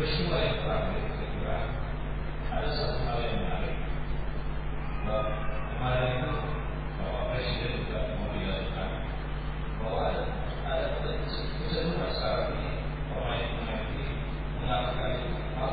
[0.00, 1.58] yang terakhir, saya kira
[2.48, 3.76] ada satu hal yang menarik.
[5.76, 6.32] Kemarin itu
[6.96, 8.90] Bapak Presiden juga membiasakan
[9.80, 10.22] bahwa ada
[10.64, 12.70] ada kecenderungan sekarang ini
[13.12, 14.06] pemain-pemain ini
[14.64, 15.12] mengatakan
[15.60, 15.72] hal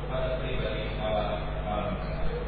[0.00, 2.40] kepada pribadi kepala kepala negara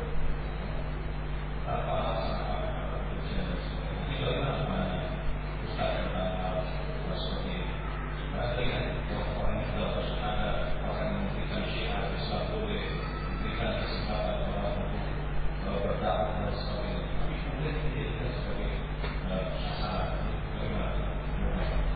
[1.68, 4.00] tanpa alasan apa-apa ujian dan sebagainya.
[4.08, 5.12] Ini bagaimana pandangan
[5.68, 6.56] Ustaz tentang hal
[7.20, 7.74] seperti ini?
[8.32, 8.84] Karena dengan
[9.36, 10.48] orang yang dalam kasus ada
[10.86, 12.84] orang yang memberikan syiar Islam boleh
[13.26, 17.02] memberikan kesempatan orang untuk berdakwah dan sebagainya.
[17.10, 18.72] Tapi kemudian dijadikan sebagai
[19.28, 20.10] sasaran.
[20.56, 20.98] Bagaimana?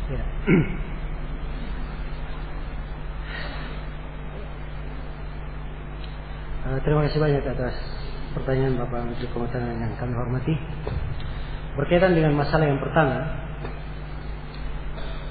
[0.05, 0.21] Ya.
[0.21, 0.34] Uh,
[6.85, 7.73] terima kasih banyak atas
[8.37, 10.53] pertanyaan Bapak Menteri Kehutanan yang kami hormati.
[11.81, 13.25] Berkaitan dengan masalah yang pertama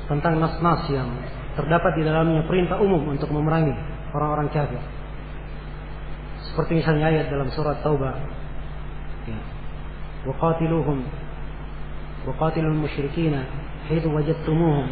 [0.10, 1.14] tentang nas-nas yang
[1.54, 3.78] terdapat di dalamnya perintah umum untuk memerangi
[4.18, 4.82] orang-orang kafir.
[6.50, 8.18] Seperti misalnya ayat dalam surat Taubah.
[9.30, 9.38] Ya.
[10.26, 11.06] Waqatiluhum
[12.28, 13.46] waqatilul musyrikina
[13.90, 14.88] haitsu wajadtumuhum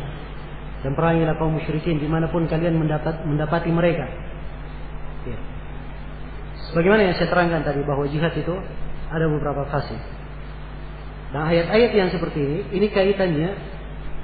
[0.81, 4.09] dan perangilah kaum musyrikin di mana pun kalian mendapat mendapati mereka.
[5.29, 5.38] Ya.
[6.72, 8.56] Sebagaimana yang saya terangkan tadi bahwa jihad itu
[9.12, 9.94] ada beberapa fase.
[11.31, 13.50] Nah ayat-ayat yang seperti ini, ini kaitannya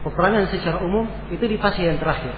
[0.04, 2.34] peperangan secara umum itu di fase yang terakhir.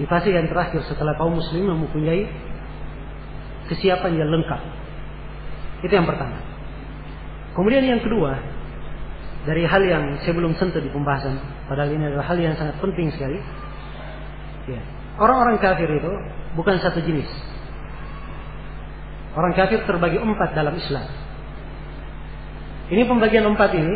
[0.00, 2.24] Di fase yang terakhir setelah kaum muslim mempunyai
[3.68, 4.60] kesiapan yang lengkap.
[5.84, 6.40] Itu yang pertama.
[7.52, 8.36] Kemudian yang kedua,
[9.48, 13.08] dari hal yang saya belum sentuh di pembahasan, padahal ini adalah hal yang sangat penting
[13.14, 13.40] sekali.
[14.68, 14.80] Ya.
[15.16, 16.12] Orang-orang kafir itu
[16.56, 17.28] bukan satu jenis.
[19.32, 21.06] Orang kafir terbagi empat dalam Islam.
[22.90, 23.94] Ini pembagian empat ini,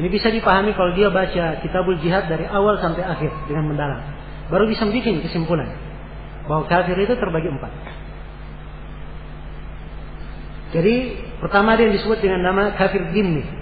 [0.00, 4.00] ini bisa dipahami kalau dia baca kitabul jihad dari awal sampai akhir dengan mendalam.
[4.50, 5.70] Baru bisa bikin kesimpulan
[6.50, 7.72] bahwa kafir itu terbagi empat.
[10.70, 10.94] Jadi
[11.42, 13.59] pertama ada yang disebut dengan nama kafir dimmi.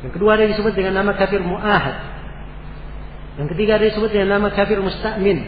[0.00, 1.96] Yang kedua ada disebut dengan nama kafir mu'ahad.
[3.36, 5.38] Yang ketiga ada disebut dengan nama kafir musta'min.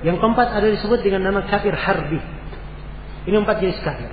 [0.00, 2.20] Yang keempat ada yang disebut dengan nama kafir harbi.
[3.28, 4.08] Ini empat jenis kafir.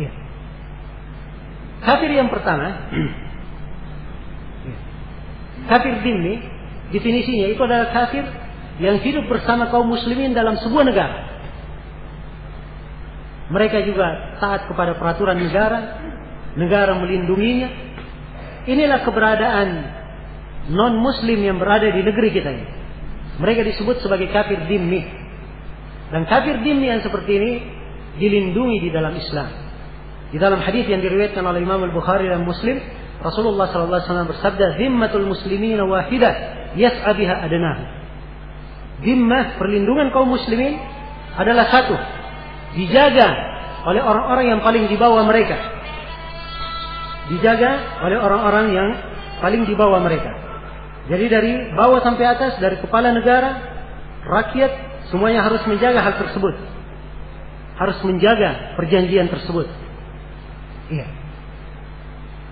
[0.00, 0.10] Ya.
[1.84, 2.88] Kafir yang pertama,
[4.64, 4.76] ya.
[5.68, 6.40] kafir dimmi,
[6.88, 8.24] definisinya itu adalah kafir
[8.80, 11.18] yang hidup bersama kaum muslimin dalam sebuah negara.
[13.52, 16.00] Mereka juga taat kepada peraturan negara,
[16.58, 17.68] negara melindunginya.
[18.64, 19.68] Inilah keberadaan
[20.72, 22.66] non muslim yang berada di negeri kita ini.
[23.38, 25.02] Mereka disebut sebagai kafir dimmi.
[26.08, 27.52] Dan kafir dimmi yang seperti ini
[28.16, 29.50] dilindungi di dalam Islam.
[30.30, 32.78] Di dalam hadis yang diriwayatkan oleh Imam Al-Bukhari dan Muslim,
[33.22, 36.34] Rasulullah sallallahu alaihi wasallam bersabda, "Zimmatul muslimin wahidah
[36.78, 37.82] yas'a biha adnahu."
[39.02, 40.78] Zimmah perlindungan kaum muslimin
[41.34, 41.98] adalah satu,
[42.78, 43.28] dijaga
[43.90, 45.73] oleh orang-orang yang paling di bawah mereka.
[47.32, 48.88] Dijaga oleh orang-orang yang
[49.40, 50.32] paling di bawah mereka.
[51.08, 53.60] Jadi dari bawah sampai atas, dari kepala negara,
[54.24, 54.72] rakyat,
[55.12, 56.54] semuanya harus menjaga hal tersebut.
[57.76, 59.68] Harus menjaga perjanjian tersebut.
[60.88, 61.06] Iya.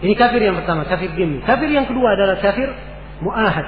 [0.03, 1.41] Ini kafir yang pertama, kafir dimi.
[1.47, 2.69] Kafir yang kedua adalah kafir
[3.23, 3.67] mu'ahad.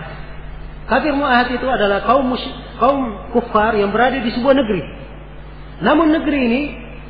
[0.91, 2.29] Kafir mu'ahad itu adalah kaum
[2.77, 3.01] kaum
[3.33, 4.83] kufar yang berada di sebuah negeri.
[5.81, 6.63] Namun negeri ini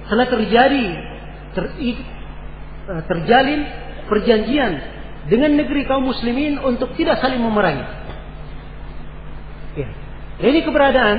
[0.07, 0.87] telah terjadi
[1.57, 1.65] ter,
[2.85, 3.61] terjalin
[4.09, 4.73] perjanjian
[5.29, 7.85] dengan negeri kaum muslimin untuk tidak saling memerangi.
[9.75, 9.89] Ya.
[10.45, 11.17] Ini keberadaan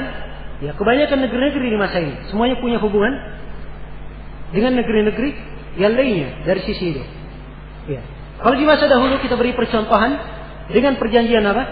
[0.63, 3.11] ya kebanyakan negeri-negeri di masa ini semuanya punya hubungan
[4.55, 5.29] dengan negeri-negeri
[5.81, 7.03] yang lainnya dari sisi itu.
[7.89, 8.01] Ya.
[8.39, 10.11] Kalau di masa dahulu kita beri percontohan
[10.69, 11.63] dengan perjanjian apa?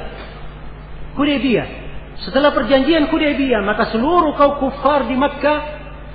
[1.14, 1.84] Hudaybiyah.
[2.24, 5.60] Setelah perjanjian Hudaybiyah, maka seluruh kaum kufar di Makkah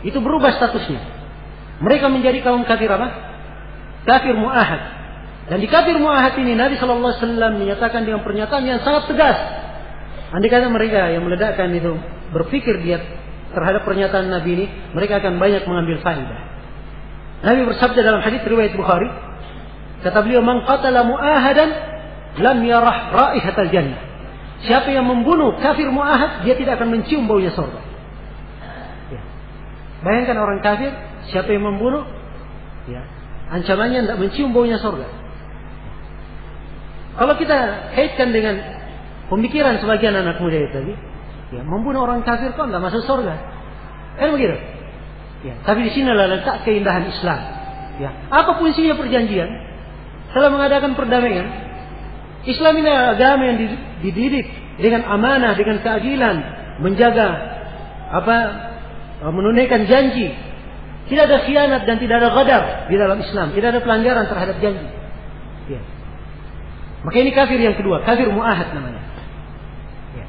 [0.07, 1.01] itu berubah statusnya.
[1.83, 3.28] Mereka menjadi kaum kafir apa?
[4.09, 4.81] Kafir mu'ahad.
[5.53, 9.37] Dan di kafir mu'ahad ini Nabi Shallallahu Alaihi Wasallam menyatakan dengan pernyataan yang sangat tegas.
[10.33, 11.93] Andai kata mereka yang meledakkan itu
[12.33, 13.01] berpikir dia
[13.53, 14.67] terhadap pernyataan Nabi ini,
[14.97, 16.41] mereka akan banyak mengambil faedah.
[17.45, 19.09] Nabi bersabda dalam hadis riwayat Bukhari,
[20.05, 21.71] kata beliau, "Man qatala mu'ahadan
[22.41, 24.01] lam yarah raihatal jannah."
[24.69, 27.81] Siapa yang membunuh kafir mu'ahad, dia tidak akan mencium baunya surga.
[29.15, 29.23] Ya.
[30.03, 30.93] Bayangkan orang kafir,
[31.31, 32.05] siapa yang membunuh,
[32.91, 33.01] ya,
[33.49, 35.09] ancamannya tidak mencium baunya surga.
[37.19, 37.59] Kalau kita
[37.99, 38.57] kaitkan dengan
[39.27, 40.95] pemikiran sebagian anak muda itu tadi,
[41.51, 43.35] ya membunuh orang kafir kok nggak masuk surga,
[44.21, 44.57] kan begitu?
[45.39, 47.41] Ya, tapi di sini letak keindahan Islam.
[47.99, 49.51] Ya, apa fungsinya perjanjian?
[50.31, 51.47] Setelah mengadakan perdamaian,
[52.47, 53.59] Islam ini agama yang
[54.03, 54.47] dididik
[54.79, 56.37] dengan amanah, dengan keadilan,
[56.79, 57.29] menjaga
[58.15, 58.37] apa
[59.35, 60.31] menunaikan janji.
[61.09, 62.63] Tidak ada khianat dan tidak ada gadar
[62.93, 64.87] di dalam Islam, tidak ada pelanggaran terhadap janji.
[65.73, 65.81] Ya.
[67.01, 69.01] Maka ini kafir yang kedua, kafir muahad namanya.
[70.13, 70.27] Ya.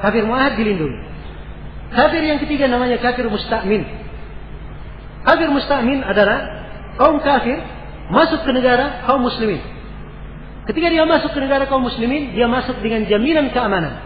[0.00, 1.00] Kafir muahad dilindungi.
[1.92, 3.84] Kafir yang ketiga namanya kafir musta'min.
[5.28, 6.38] Kafir musta'min adalah
[6.96, 7.60] kaum kafir
[8.08, 9.60] masuk ke negara kaum muslimin.
[10.68, 14.04] Ketika dia masuk ke negara kaum muslimin, dia masuk dengan jaminan keamanan.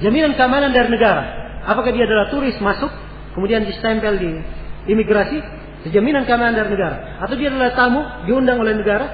[0.00, 1.24] Jaminan keamanan dari negara.
[1.68, 2.88] Apakah dia adalah turis masuk,
[3.36, 4.30] kemudian distempel di
[4.90, 5.38] imigrasi,
[5.88, 7.20] jaminan keamanan dari negara.
[7.24, 9.06] Atau dia adalah tamu, diundang oleh negara,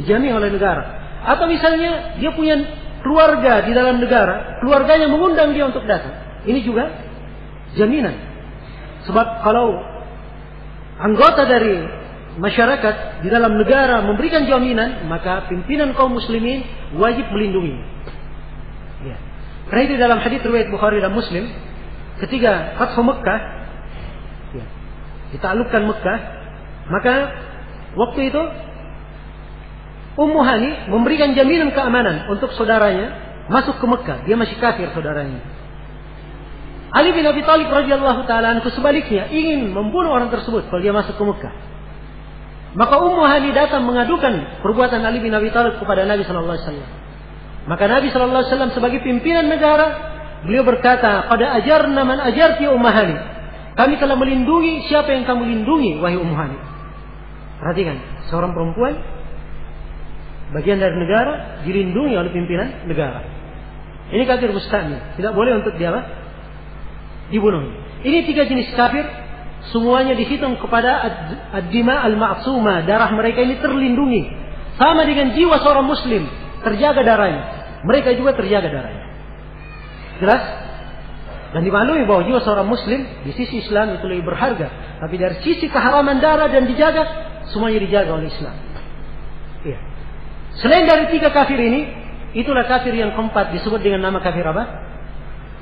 [0.00, 0.82] dijamin oleh negara.
[1.24, 2.60] Atau misalnya dia punya
[3.04, 6.42] keluarga di dalam negara, keluarganya mengundang dia untuk datang.
[6.48, 6.88] Ini juga
[7.76, 8.16] jaminan.
[9.04, 9.76] Sebab kalau
[11.00, 11.84] anggota dari
[12.40, 16.64] masyarakat di dalam negara memberikan jaminan, maka pimpinan kaum muslimin
[16.96, 17.76] wajib melindungi.
[19.04, 19.16] Ya.
[19.68, 21.48] Karena itu dalam hadis riwayat Bukhari dan Muslim,
[22.22, 23.40] ketika Fathu Mekah,
[24.54, 24.64] ya,
[25.34, 26.18] ditaklukkan Mekah,
[26.92, 27.14] maka
[27.98, 28.42] waktu itu
[30.14, 33.18] Ummu Hani memberikan jaminan keamanan untuk saudaranya
[33.50, 34.18] masuk ke Mekah.
[34.30, 35.42] Dia masih kafir saudaranya.
[36.94, 41.24] Ali bin Abi Thalib radhiyallahu taala sebaliknya ingin membunuh orang tersebut kalau dia masuk ke
[41.26, 41.54] Mekah.
[42.78, 46.90] Maka Ummu Hani datang mengadukan perbuatan Ali bin Abi Thalib kepada Nabi Shallallahu Alaihi Wasallam.
[47.66, 50.13] Maka Nabi Shallallahu Alaihi Wasallam sebagai pimpinan negara,
[50.44, 53.16] beliau berkata, pada ajar naman ajar ti Ummu Hani.
[53.74, 56.58] Kami telah melindungi siapa yang kamu lindungi, wahai Ummu Hani.
[57.58, 57.96] Perhatikan,
[58.28, 58.94] seorang perempuan
[60.54, 63.24] bagian dari negara dilindungi oleh pimpinan negara.
[64.12, 65.90] Ini kafir mustahil, tidak boleh untuk dia
[67.32, 67.64] dibunuh.
[68.04, 69.02] Ini tiga jenis kafir
[69.72, 71.00] semuanya dihitung kepada
[71.56, 74.22] ad-dima al-ma'suma, darah mereka ini terlindungi.
[74.76, 76.28] Sama dengan jiwa seorang muslim,
[76.66, 77.42] terjaga darahnya.
[77.86, 79.03] Mereka juga terjaga darahnya.
[80.22, 80.42] Jelas?
[81.54, 84.98] Dan dimaklumi bahwa jiwa seorang muslim di sisi Islam itu lebih berharga.
[84.98, 87.06] Tapi dari sisi keharaman darah dan dijaga,
[87.54, 88.54] semuanya dijaga oleh Islam.
[89.62, 89.78] Iya.
[90.58, 91.86] Selain dari tiga kafir ini,
[92.34, 94.66] itulah kafir yang keempat disebut dengan nama kafir apa?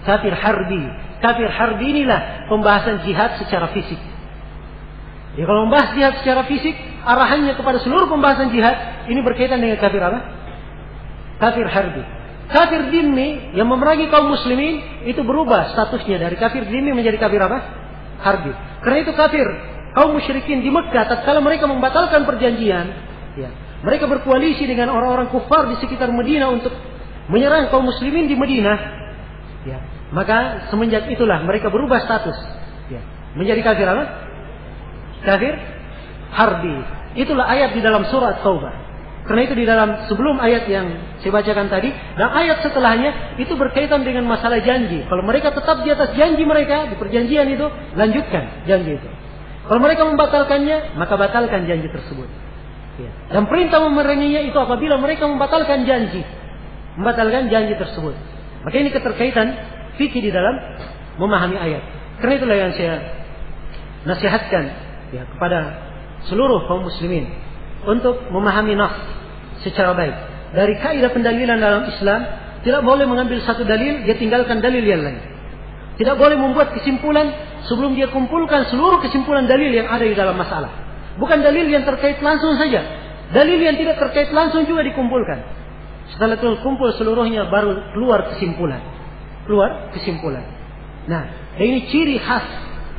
[0.08, 0.80] Kafir harbi.
[1.20, 4.00] Kafir harbi inilah pembahasan jihad secara fisik.
[5.36, 10.00] Ya kalau membahas jihad secara fisik, arahannya kepada seluruh pembahasan jihad, ini berkaitan dengan kafir
[10.00, 10.24] apa?
[11.36, 12.21] Kafir harbi.
[12.50, 17.58] Kafir dini yang memerangi kaum muslimin itu berubah statusnya dari kafir dini menjadi kafir apa?
[18.22, 18.52] Harbi.
[18.82, 19.46] Karena itu kafir
[19.94, 22.86] kaum musyrikin di Mekah tatkala mereka membatalkan perjanjian,
[23.38, 23.50] ya,
[23.82, 26.72] mereka berkoalisi dengan orang-orang kufar di sekitar Medina untuk
[27.30, 28.74] menyerang kaum muslimin di Medina.
[29.62, 29.78] Ya.
[30.12, 32.36] Maka semenjak itulah mereka berubah status.
[32.90, 33.00] Ya.
[33.38, 34.04] Menjadi kafir apa?
[35.24, 35.54] Kafir
[36.34, 36.76] harbi.
[37.16, 38.81] Itulah ayat di dalam surat Taubah.
[39.22, 44.02] Karena itu di dalam sebelum ayat yang saya bacakan tadi dan ayat setelahnya itu berkaitan
[44.02, 45.06] dengan masalah janji.
[45.06, 49.08] Kalau mereka tetap di atas janji mereka di perjanjian itu, lanjutkan janji itu.
[49.62, 52.26] Kalau mereka membatalkannya, maka batalkan janji tersebut.
[52.98, 53.10] Ya.
[53.30, 56.26] Dan perintah memeranginya itu apabila mereka membatalkan janji,
[56.98, 58.18] membatalkan janji tersebut.
[58.66, 59.46] Maka ini keterkaitan
[60.02, 60.58] fikih di dalam
[61.22, 61.82] memahami ayat.
[62.18, 62.94] Karena itulah yang saya
[64.02, 64.64] nasihatkan
[65.14, 65.78] ya kepada
[66.26, 67.30] seluruh kaum muslimin
[67.88, 68.94] untuk memahami nas
[69.66, 70.14] secara baik.
[70.52, 72.20] Dari kaidah pendalilan dalam Islam
[72.62, 75.18] tidak boleh mengambil satu dalil dia tinggalkan dalil yang lain.
[75.96, 77.30] Tidak boleh membuat kesimpulan
[77.68, 80.70] sebelum dia kumpulkan seluruh kesimpulan dalil yang ada di dalam masalah.
[81.20, 82.80] Bukan dalil yang terkait langsung saja.
[83.32, 85.38] Dalil yang tidak terkait langsung juga dikumpulkan.
[86.16, 88.92] Setelah itu kumpul seluruhnya baru keluar kesimpulan
[89.46, 90.44] keluar kesimpulan.
[91.10, 92.46] Nah, ini ciri khas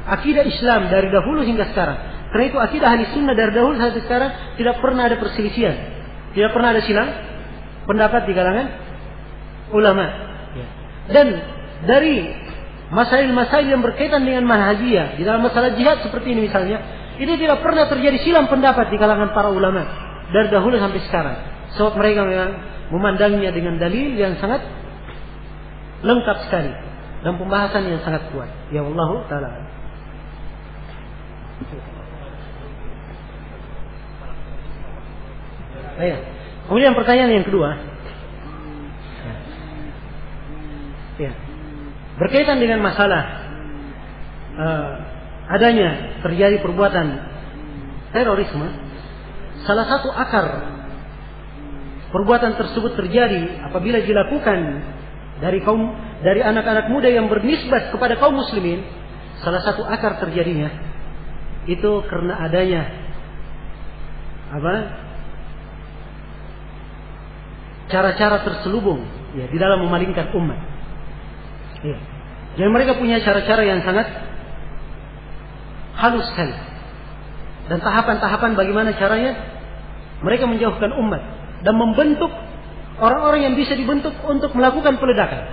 [0.08, 1.98] akidah Islam dari dahulu hingga sekarang.
[2.34, 5.78] Karena itu akidah ahli sunnah dari dahulu sampai sekarang tidak pernah ada perselisihan.
[6.34, 7.14] Tidak pernah ada silang
[7.86, 8.68] pendapat di kalangan
[9.70, 10.06] ulama.
[10.58, 10.68] Ya.
[11.14, 11.28] Dan
[11.86, 12.34] dari
[12.90, 16.82] masail-masail yang berkaitan dengan manhajiyah di dalam masalah jihad seperti ini misalnya,
[17.22, 19.86] ini tidak pernah terjadi silang pendapat di kalangan para ulama
[20.34, 21.38] dari dahulu sampai sekarang.
[21.78, 22.52] Sebab mereka memang
[22.90, 24.66] memandangnya dengan dalil yang sangat
[26.02, 26.74] lengkap sekali
[27.22, 28.50] dan pembahasan yang sangat kuat.
[28.74, 29.50] Ya Allah taala.
[36.02, 36.18] Ya.
[36.70, 37.70] Kemudian pertanyaan yang kedua.
[41.22, 41.32] Ya.
[42.18, 43.24] Berkaitan dengan masalah
[44.58, 44.92] uh,
[45.50, 47.08] adanya terjadi perbuatan
[48.14, 48.68] terorisme,
[49.66, 50.46] salah satu akar
[52.14, 54.86] perbuatan tersebut terjadi apabila dilakukan
[55.42, 55.90] dari kaum
[56.22, 58.86] dari anak-anak muda yang bernisbat kepada kaum muslimin
[59.42, 60.70] salah satu akar terjadinya
[61.66, 62.82] itu karena adanya
[64.54, 64.74] apa
[67.94, 69.06] cara-cara terselubung
[69.38, 70.60] ya di dalam memalingkan umat.
[71.86, 71.98] Ya.
[72.58, 74.10] Jadi mereka punya cara-cara yang sangat
[76.02, 76.54] halus sekali.
[77.70, 79.38] Dan tahapan-tahapan bagaimana caranya
[80.26, 81.22] mereka menjauhkan umat
[81.62, 82.34] dan membentuk
[82.98, 85.44] orang-orang yang bisa dibentuk untuk melakukan peledakan.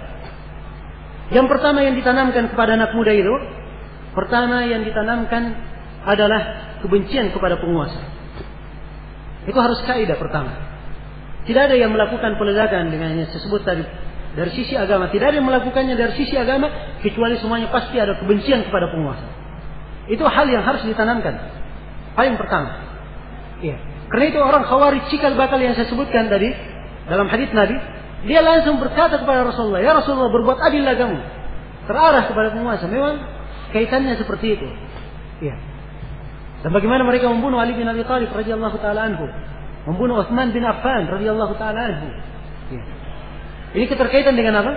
[1.30, 3.30] Yang pertama yang ditanamkan kepada anak muda itu,
[4.16, 5.54] pertama yang ditanamkan
[6.02, 8.02] adalah kebencian kepada penguasa.
[9.46, 10.69] Itu harus kaidah pertama.
[11.48, 13.84] Tidak ada yang melakukan peledakan dengan yang disebut tadi
[14.36, 15.08] dari sisi agama.
[15.08, 16.68] Tidak ada yang melakukannya dari sisi agama
[17.00, 19.26] kecuali semuanya pasti ada kebencian kepada penguasa.
[20.10, 21.38] Itu hal yang harus ditanamkan.
[22.14, 22.70] Paling pertama.
[23.62, 23.78] Iya.
[24.10, 26.50] Karena itu orang khawarij cikal bakal yang saya sebutkan tadi
[27.06, 27.78] dalam hadis Nabi,
[28.26, 31.18] dia langsung berkata kepada Rasulullah, "Ya Rasulullah, berbuat adillah kamu."
[31.86, 32.90] Terarah kepada penguasa.
[32.90, 33.22] Memang
[33.70, 34.68] kaitannya seperti itu.
[35.40, 35.56] Iya.
[36.60, 39.24] Dan bagaimana mereka membunuh Ali bin Abi Thalib radhiyallahu taala anhu,
[39.88, 42.08] membunuh Utsman bin Affan radhiyallahu taala anhu.
[42.72, 42.82] Ya.
[43.76, 44.72] Ini keterkaitan dengan apa?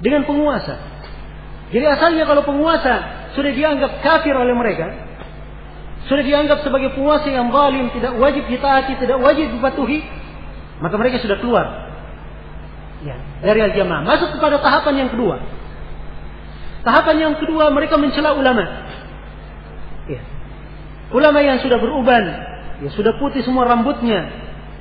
[0.00, 0.78] Dengan penguasa.
[1.72, 4.92] Jadi asalnya kalau penguasa sudah dianggap kafir oleh mereka,
[6.06, 10.04] sudah dianggap sebagai penguasa yang zalim, tidak wajib ditaati, tidak wajib dipatuhi,
[10.82, 11.66] maka mereka sudah keluar
[13.06, 14.02] ya, dari al-jamaah.
[14.04, 15.40] Masuk kepada tahapan yang kedua.
[16.82, 18.62] Tahapan yang kedua mereka mencela ulama.
[20.10, 20.20] Ya.
[21.14, 22.51] Ulama yang sudah beruban,
[22.82, 24.28] ya sudah putih semua rambutnya.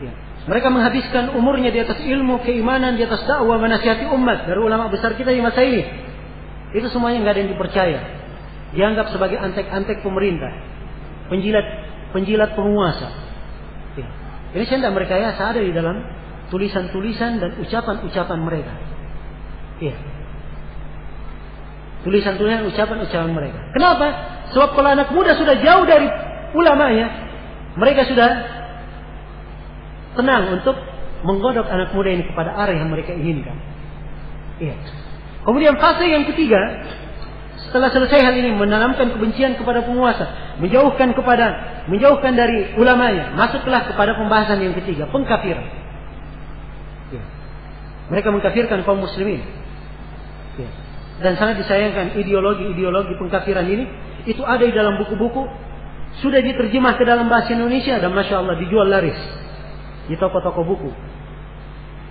[0.02, 0.12] Ya.
[0.50, 5.14] Mereka menghabiskan umurnya di atas ilmu, keimanan, di atas dakwah, menasihati umat dari ulama besar
[5.14, 5.86] kita di masa ini.
[6.74, 8.00] Itu semuanya nggak ada yang dipercaya.
[8.74, 10.72] Dianggap sebagai antek-antek pemerintah
[11.32, 11.68] penjilat
[12.12, 13.08] penjilat penguasa.
[13.96, 14.08] Ya.
[14.52, 16.04] Ini saya tidak merekayasa ada di dalam
[16.52, 18.74] tulisan-tulisan dan ucapan-ucapan mereka.
[19.80, 19.96] Ya.
[22.04, 23.60] Tulisan-tulisan ucapan-ucapan mereka.
[23.72, 24.08] Kenapa?
[24.52, 26.12] Sebab kalau anak muda sudah jauh dari
[26.52, 27.08] ulama ya,
[27.80, 28.30] mereka sudah
[30.18, 30.76] tenang untuk
[31.24, 33.56] menggodok anak muda ini kepada arah yang mereka inginkan.
[34.60, 34.76] Iya.
[35.42, 36.60] Kemudian fase yang ketiga,
[37.66, 41.46] setelah selesai hal ini menanamkan kebencian kepada penguasa, menjauhkan kepada
[41.90, 45.66] menjauhkan dari ulamanya, masuklah kepada pembahasan yang ketiga, pengkafiran.
[47.10, 47.24] Ya.
[48.14, 49.42] Mereka mengkafirkan kaum muslimin.
[50.60, 50.70] Ya.
[51.22, 53.86] Dan sangat disayangkan ideologi-ideologi pengkafiran ini
[54.26, 55.50] itu ada di dalam buku-buku
[56.20, 59.16] sudah diterjemah ke dalam bahasa Indonesia dan masya Allah dijual laris
[60.12, 60.92] di toko-toko buku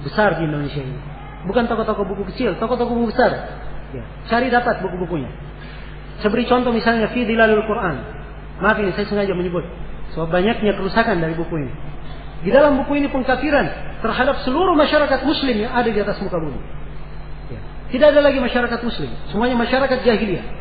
[0.00, 0.97] besar di Indonesia ini.
[1.45, 3.33] Bukan toko-toko buku kecil, toko-toko buku besar.
[3.92, 4.04] Ya.
[4.28, 5.28] Cari dapat buku-bukunya.
[6.21, 7.97] Saya contoh misalnya fi dilalul Quran.
[8.61, 9.64] Maaf ini saya sengaja menyebut.
[10.12, 11.73] Sebab banyaknya kerusakan dari buku ini.
[12.45, 16.61] Di dalam buku ini pengkafiran terhadap seluruh masyarakat muslim yang ada di atas muka bumi.
[17.52, 17.61] Ya.
[17.92, 19.12] Tidak ada lagi masyarakat muslim.
[19.33, 20.59] Semuanya masyarakat jahiliyah.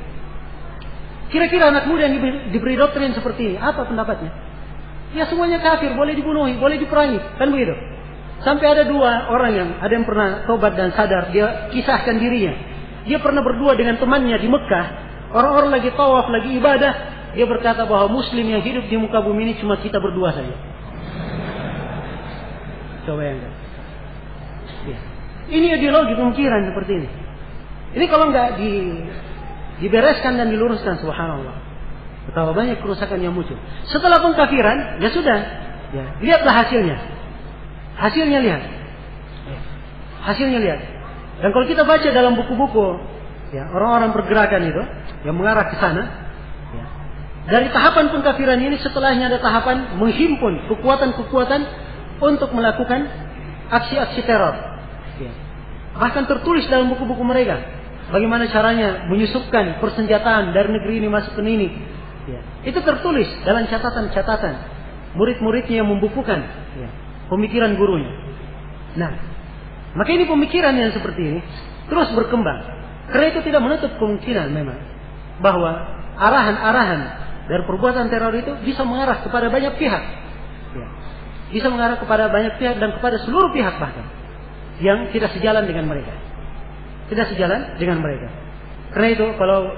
[1.30, 2.18] Kira-kira anak muda yang
[2.50, 4.34] diberi doktrin seperti ini, apa pendapatnya?
[5.14, 7.22] Ya semuanya kafir, boleh dibunuhi, boleh diperangi.
[7.38, 7.78] Kan begitu?
[8.42, 12.54] Sampai ada dua orang yang ada yang pernah tobat dan sadar, dia kisahkan dirinya.
[13.06, 14.86] Dia pernah berdua dengan temannya di Mekah,
[15.30, 16.94] Orang-orang lagi tawaf, lagi ibadah,
[17.38, 20.56] dia berkata bahwa muslim yang hidup di muka bumi ini cuma kita berdua saja.
[23.06, 23.38] Coba yang
[24.90, 24.98] ya.
[25.50, 27.10] Ini ideologi pemikiran seperti ini.
[27.94, 28.72] Ini kalau nggak di,
[29.80, 31.56] dibereskan dan diluruskan, subhanallah.
[32.30, 33.58] Betapa banyak kerusakan yang muncul.
[33.90, 35.40] Setelah pengkafiran, ya sudah.
[35.90, 36.98] Ya, lihatlah hasilnya.
[37.98, 38.62] Hasilnya lihat.
[39.50, 39.60] Ya.
[40.30, 40.80] Hasilnya lihat.
[41.42, 43.00] Dan kalau kita baca dalam buku-buku
[43.50, 44.84] ya orang-orang pergerakan itu
[45.26, 46.04] yang mengarah ke sana
[46.74, 46.86] ya.
[47.50, 51.62] dari tahapan pengkafiran ini setelahnya ada tahapan menghimpun kekuatan-kekuatan
[52.22, 53.10] untuk melakukan
[53.74, 54.54] aksi-aksi teror
[55.18, 55.32] ya.
[55.98, 57.58] bahkan tertulis dalam buku-buku mereka
[58.10, 61.70] bagaimana caranya menyusupkan persenjataan dari negeri ini masuk ke ini
[62.30, 62.42] ya.
[62.66, 64.56] itu tertulis dalam catatan-catatan
[65.18, 66.40] murid-muridnya yang membukukan
[66.78, 66.90] ya,
[67.30, 68.14] pemikiran gurunya
[68.98, 69.14] nah
[69.98, 71.40] maka ini pemikiran yang seperti ini
[71.90, 74.78] terus berkembang karena itu tidak menutup kemungkinan memang
[75.42, 75.72] bahwa
[76.20, 77.02] arahan-arahan
[77.50, 80.04] dari perbuatan teror itu bisa mengarah kepada banyak pihak.
[80.78, 80.88] Ya.
[81.50, 84.06] Bisa mengarah kepada banyak pihak dan kepada seluruh pihak bahkan
[84.80, 86.14] yang tidak sejalan dengan mereka.
[87.10, 88.30] Tidak sejalan dengan mereka.
[88.94, 89.70] Karena itu kalau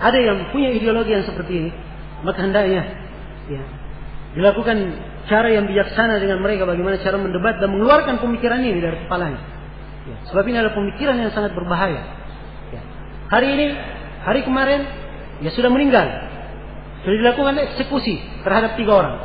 [0.00, 1.70] ada yang punya ideologi yang seperti ini,
[2.24, 2.82] maka hendaknya
[3.48, 3.62] ya,
[4.36, 4.76] dilakukan
[5.28, 9.40] cara yang bijaksana dengan mereka bagaimana cara mendebat dan mengeluarkan pemikiran ini dari kepalanya.
[10.04, 12.02] Ya, sebab ini adalah pemikiran yang sangat berbahaya.
[12.72, 12.82] Ya.
[13.32, 13.66] Hari ini,
[14.20, 14.84] hari kemarin,
[15.40, 16.04] ya sudah meninggal.
[17.04, 19.16] Sudah dilakukan eksekusi terhadap tiga orang.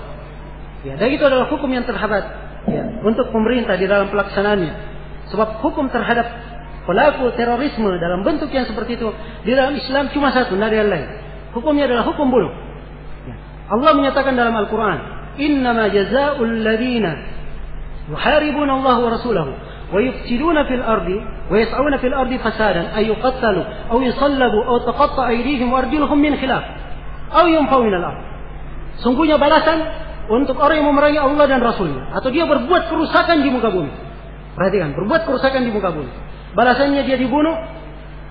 [0.87, 2.23] Ya, dan itu adalah hukum yang terhadap
[2.71, 4.73] ya, untuk pemerintah di dalam pelaksanaannya.
[5.35, 6.27] Sebab hukum terhadap
[6.84, 9.08] pelaku terorisme dalam bentuk yang seperti itu
[9.42, 11.08] di dalam Islam cuma satu, tidak ada lain.
[11.56, 12.52] Hukumnya adalah hukum bunuh.
[13.28, 13.34] Ya.
[13.70, 14.98] Allah menyatakan dalam Al-Quran,
[15.34, 17.34] Innama jazaa'ul ladina
[18.12, 19.46] يحاربون الله ورسوله
[19.92, 21.08] ويفسدون في الأرض
[21.50, 26.64] ويسعون في الأرض فسادا أن يقتلوا أو يصلبوا أو تقطع أيديهم وأرجلهم من خلاف
[27.32, 28.20] أو ينفوا من الأرض
[28.94, 29.82] Sungguhnya balasan
[30.30, 32.14] untuk orang yang memerangi Allah dan Rasulnya.
[32.14, 33.90] Atau dia berbuat kerusakan di muka bumi.
[34.54, 36.14] Perhatikan, berbuat kerusakan di muka bumi.
[36.57, 37.53] Balasannya dia dibunuh,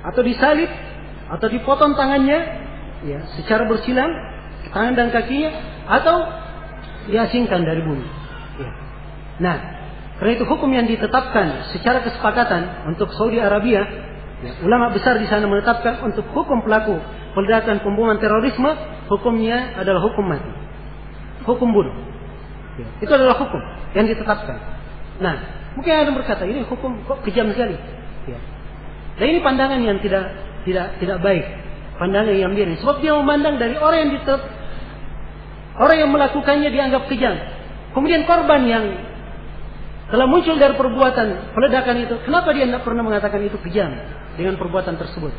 [0.03, 0.71] atau disalib,
[1.29, 2.39] atau dipotong tangannya,
[3.07, 4.11] ya, secara bersilang,
[4.75, 5.51] tangan dan kakinya,
[5.87, 6.17] atau
[7.09, 8.07] diasingkan dari bumi.
[8.59, 8.71] Ya.
[9.39, 9.57] Nah,
[10.19, 13.87] karena itu hukum yang ditetapkan secara kesepakatan untuk Saudi Arabia,
[14.43, 16.99] ya, ulama besar di sana menetapkan untuk hukum pelaku
[17.39, 18.67] peledakan pembunuhan terorisme,
[19.07, 20.51] hukumnya adalah hukum mati,
[21.47, 21.95] hukum bunuh.
[22.79, 23.63] Ya, itu adalah hukum
[23.95, 24.59] yang ditetapkan.
[25.23, 25.35] Nah,
[25.75, 27.79] mungkin ada yang berkata ini hukum kok kejam sekali.
[28.29, 28.39] Ya.
[29.19, 30.31] Nah ini pandangan yang tidak
[30.63, 31.45] tidak tidak baik,
[31.99, 32.79] pandangan yang miring.
[32.79, 34.41] Sebab dia memandang dari orang yang ditetap,
[35.81, 37.35] orang yang melakukannya dianggap kejam.
[37.97, 38.85] Kemudian korban yang
[40.09, 43.91] telah muncul dari perbuatan peledakan itu, kenapa dia tidak pernah mengatakan itu kejam
[44.39, 45.33] dengan perbuatan tersebut?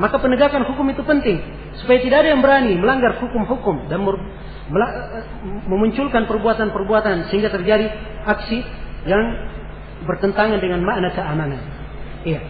[0.00, 1.44] Maka penegakan hukum itu penting
[1.76, 4.00] supaya tidak ada yang berani melanggar hukum-hukum dan
[5.68, 7.92] memunculkan perbuatan-perbuatan sehingga terjadi
[8.24, 8.64] aksi
[9.04, 9.24] yang
[10.08, 11.79] bertentangan dengan makna keamanan.
[12.24, 12.40] Iya.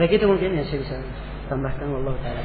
[0.00, 0.96] Baik itu mungkin yang saya bisa
[1.46, 2.44] tambahkan Allah taala.